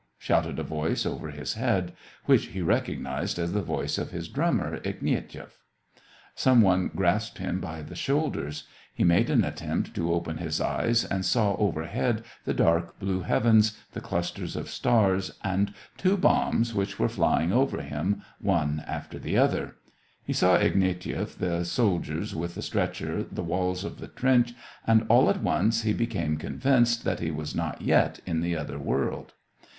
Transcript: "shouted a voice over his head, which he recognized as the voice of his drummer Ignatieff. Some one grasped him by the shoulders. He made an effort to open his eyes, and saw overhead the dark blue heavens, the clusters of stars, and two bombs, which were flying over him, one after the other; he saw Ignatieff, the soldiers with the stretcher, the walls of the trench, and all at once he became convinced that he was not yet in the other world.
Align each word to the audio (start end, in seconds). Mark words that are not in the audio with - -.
"shouted 0.17 0.57
a 0.57 0.63
voice 0.63 1.05
over 1.05 1.29
his 1.29 1.53
head, 1.53 1.93
which 2.25 2.47
he 2.47 2.59
recognized 2.63 3.37
as 3.37 3.51
the 3.53 3.61
voice 3.61 3.99
of 3.99 4.09
his 4.09 4.27
drummer 4.27 4.79
Ignatieff. 4.79 5.59
Some 6.33 6.63
one 6.63 6.87
grasped 6.95 7.37
him 7.37 7.59
by 7.59 7.83
the 7.83 7.93
shoulders. 7.93 8.63
He 8.91 9.03
made 9.03 9.29
an 9.29 9.45
effort 9.45 9.93
to 9.93 10.11
open 10.11 10.37
his 10.37 10.59
eyes, 10.59 11.05
and 11.05 11.23
saw 11.23 11.53
overhead 11.57 12.23
the 12.45 12.53
dark 12.55 12.97
blue 12.97 13.19
heavens, 13.19 13.77
the 13.91 14.01
clusters 14.01 14.55
of 14.55 14.71
stars, 14.71 15.37
and 15.43 15.71
two 15.97 16.17
bombs, 16.17 16.73
which 16.73 16.97
were 16.97 17.07
flying 17.07 17.53
over 17.53 17.83
him, 17.83 18.23
one 18.39 18.83
after 18.87 19.19
the 19.19 19.37
other; 19.37 19.75
he 20.23 20.33
saw 20.33 20.57
Ignatieff, 20.57 21.37
the 21.37 21.63
soldiers 21.63 22.33
with 22.33 22.55
the 22.55 22.63
stretcher, 22.63 23.21
the 23.23 23.43
walls 23.43 23.83
of 23.83 23.99
the 23.99 24.07
trench, 24.07 24.55
and 24.87 25.05
all 25.09 25.29
at 25.29 25.43
once 25.43 25.83
he 25.83 25.93
became 25.93 26.37
convinced 26.37 27.03
that 27.03 27.19
he 27.19 27.29
was 27.29 27.53
not 27.53 27.83
yet 27.83 28.19
in 28.25 28.41
the 28.41 28.57
other 28.57 28.79
world. 28.79 29.33